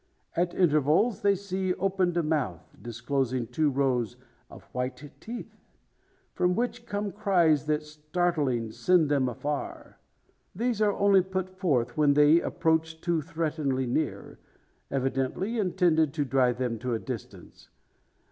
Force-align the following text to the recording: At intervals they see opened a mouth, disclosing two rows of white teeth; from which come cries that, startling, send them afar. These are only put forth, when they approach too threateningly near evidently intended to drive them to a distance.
At 0.35 0.55
intervals 0.55 1.21
they 1.21 1.35
see 1.35 1.75
opened 1.75 2.17
a 2.17 2.23
mouth, 2.23 2.75
disclosing 2.81 3.45
two 3.45 3.69
rows 3.69 4.17
of 4.49 4.63
white 4.73 5.05
teeth; 5.19 5.55
from 6.33 6.55
which 6.55 6.87
come 6.87 7.11
cries 7.11 7.67
that, 7.67 7.83
startling, 7.83 8.71
send 8.71 9.09
them 9.09 9.29
afar. 9.29 9.99
These 10.55 10.81
are 10.81 10.93
only 10.93 11.21
put 11.21 11.51
forth, 11.51 11.97
when 11.97 12.15
they 12.15 12.41
approach 12.41 12.99
too 12.99 13.21
threateningly 13.21 13.85
near 13.85 14.39
evidently 14.89 15.59
intended 15.59 16.15
to 16.15 16.25
drive 16.25 16.57
them 16.57 16.79
to 16.79 16.95
a 16.95 16.99
distance. 16.99 17.69